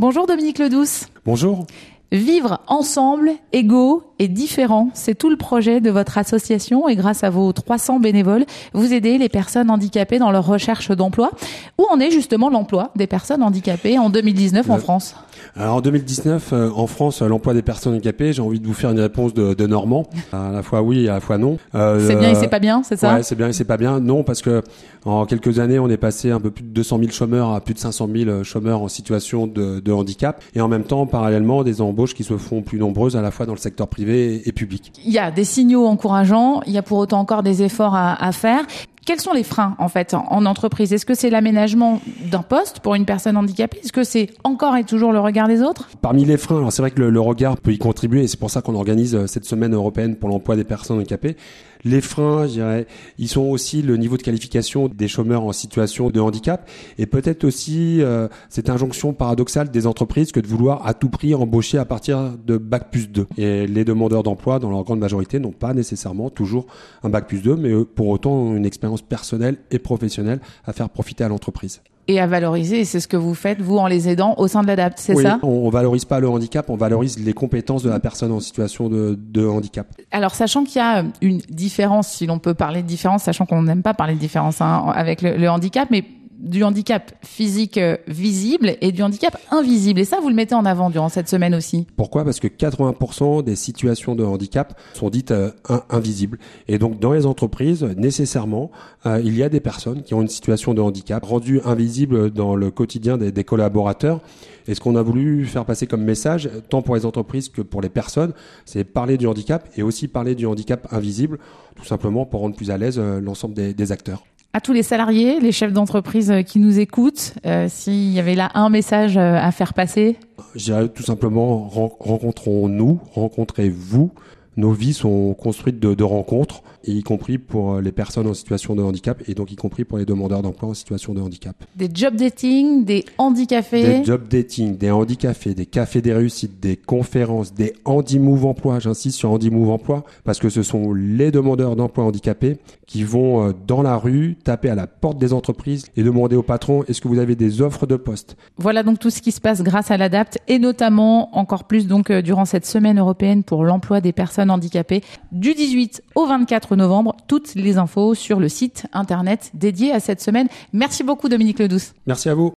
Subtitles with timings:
[0.00, 1.08] Bonjour Dominique Ledouce.
[1.24, 1.66] Bonjour.
[2.10, 7.28] Vivre ensemble, égaux et différents, c'est tout le projet de votre association et grâce à
[7.28, 11.30] vos 300 bénévoles, vous aidez les personnes handicapées dans leur recherche d'emploi.
[11.78, 15.16] Où en est justement l'emploi des personnes handicapées en 2019 en Euh, France?
[15.54, 18.74] Alors en 2019, euh, en France, euh, l'emploi des personnes handicapées, j'ai envie de vous
[18.74, 20.06] faire une réponse de, de Normand.
[20.32, 21.58] À la fois oui et à la fois non.
[21.74, 23.16] Euh, C'est bien et euh, c'est pas bien, c'est ça?
[23.16, 24.00] Ouais, c'est bien et c'est pas bien.
[24.00, 24.62] Non, parce que
[25.04, 27.74] en quelques années, on est passé un peu plus de 200 000 chômeurs à plus
[27.74, 30.42] de 500 000 chômeurs en situation de, de handicap.
[30.54, 33.44] Et en même temps, parallèlement, des embauches qui se font plus nombreuses à la fois
[33.44, 34.92] dans le secteur privé et, public.
[35.04, 38.14] Il y a des signaux encourageants, il y a pour autant encore des efforts à,
[38.24, 38.64] à faire.
[39.04, 40.92] Quels sont les freins en fait en, en entreprise?
[40.92, 43.80] Est-ce que c'est l'aménagement d'un poste pour une personne handicapée?
[43.82, 45.88] Est-ce que c'est encore et toujours le regard des autres?
[46.02, 48.50] Parmi les freins, c'est vrai que le, le regard peut y contribuer et c'est pour
[48.50, 51.36] ça qu'on organise euh, cette semaine européenne pour l'emploi des personnes handicapées.
[51.84, 52.86] Les freins, je dirais,
[53.18, 56.68] ils sont aussi le niveau de qualification des chômeurs en situation de handicap
[56.98, 61.34] et peut-être aussi euh, cette injonction paradoxale des entreprises que de vouloir à tout prix
[61.34, 63.26] embaucher à partir de bac plus 2.
[63.36, 66.66] Et les demandeurs d'emploi, dans leur grande majorité, n'ont pas nécessairement toujours
[67.02, 71.24] un bac plus 2, mais pour autant une expérience personnelle et professionnelle à faire profiter
[71.24, 71.80] à l'entreprise.
[72.08, 72.80] Et à valoriser.
[72.80, 75.14] Et c'est ce que vous faites vous en les aidant au sein de l'ADAPT, c'est
[75.14, 75.38] Oui, ça?
[75.42, 78.88] on, on valorise pas le handicap, on valorise les compétences de la personne en situation
[78.88, 79.86] de, de handicap.
[80.10, 83.62] Alors, sachant qu'il y a une différence, si l'on peut parler de différence, sachant qu'on
[83.62, 86.02] n'aime pas parler de différence hein, avec le, le handicap, mais
[86.38, 90.00] du handicap physique euh, visible et du handicap invisible.
[90.00, 91.86] Et ça, vous le mettez en avant durant cette semaine aussi.
[91.96, 92.24] Pourquoi?
[92.24, 96.38] Parce que 80% des situations de handicap sont dites euh, in- invisibles.
[96.68, 98.70] Et donc dans les entreprises, nécessairement,
[99.04, 102.54] euh, il y a des personnes qui ont une situation de handicap rendue invisible dans
[102.54, 104.20] le quotidien des, collaborateurs.
[104.66, 107.80] Et ce qu'on a voulu faire passer comme message, tant pour les entreprises que pour
[107.80, 108.32] les personnes,
[108.64, 111.38] c'est parler du handicap et aussi parler du handicap invisible,
[111.74, 114.24] tout simplement pour rendre plus à l'aise l'ensemble des acteurs.
[114.58, 118.34] À tous les salariés, les chefs d'entreprise euh, qui nous écoutent, euh, s'il y avait
[118.34, 120.16] là un message euh, à faire passer,
[120.56, 124.10] Je dirais tout simplement, ren- rencontrons-nous, rencontrez-vous.
[124.56, 128.74] Nos vies sont construites de rencontres, et y compris pour euh, les personnes en situation
[128.74, 131.56] de handicap, et donc y compris pour les demandeurs d'emploi en situation de handicap.
[131.76, 133.82] des job dating, des handicapés.
[133.82, 138.78] Des job dating, des handicapés, des cafés des réussites, des conférences, des handi-move emploi.
[138.78, 143.52] J'insiste sur handi-move emploi parce que ce sont les demandeurs d'emploi handicapés qui vont euh,
[143.66, 147.08] dans la rue taper à la porte des entreprises et demander au patron est-ce que
[147.08, 148.36] vous avez des offres de poste?
[148.56, 152.10] Voilà donc tout ce qui se passe grâce à l'ADAPT et notamment encore plus donc
[152.10, 155.02] euh, durant cette semaine européenne pour l'emploi des personnes handicapées
[155.32, 157.16] du 18 au 24 novembre.
[157.26, 160.48] Toutes les infos sur le site internet dédié à cette semaine.
[160.72, 161.94] Merci beaucoup Dominique Ledouce.
[162.06, 162.46] Merci à vous.